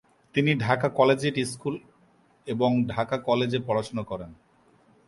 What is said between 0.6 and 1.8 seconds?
Dhaka collegiate school